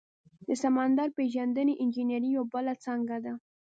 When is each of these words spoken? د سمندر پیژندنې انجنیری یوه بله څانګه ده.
د 0.47 0.49
سمندر 0.63 1.07
پیژندنې 1.17 1.73
انجنیری 1.83 2.29
یوه 2.37 2.45
بله 2.53 2.73
څانګه 2.83 3.17
ده. 3.25 3.33